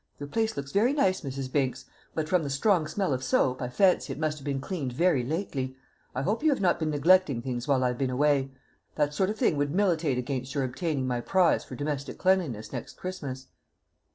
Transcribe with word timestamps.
Your 0.19 0.25
place 0.27 0.57
looks 0.57 0.71
very 0.71 0.93
nice, 0.93 1.21
Mrs. 1.21 1.51
Binks; 1.51 1.85
but 2.15 2.27
from 2.27 2.41
the 2.41 2.49
strong 2.49 2.87
smell 2.87 3.13
of 3.13 3.23
soap, 3.23 3.61
I 3.61 3.69
fancy 3.69 4.11
it 4.11 4.17
must 4.19 4.39
have 4.39 4.45
been 4.45 4.59
cleaned 4.59 4.93
very 4.93 5.23
lately. 5.23 5.77
I 6.15 6.23
hope 6.23 6.41
you 6.41 6.49
have 6.49 6.59
not 6.59 6.79
been 6.79 6.89
neglecting 6.89 7.43
things 7.43 7.67
while 7.67 7.83
I've 7.83 7.99
been 7.99 8.09
away. 8.09 8.49
That 8.95 9.13
sort 9.13 9.29
of 9.29 9.37
thing 9.37 9.57
would 9.57 9.69
militate 9.75 10.17
against 10.17 10.55
your 10.55 10.63
obtaining 10.63 11.05
my 11.05 11.21
prize 11.21 11.63
for 11.63 11.75
domestic 11.75 12.17
cleanliness 12.17 12.73
next 12.73 12.97
Christmas." 12.97 13.49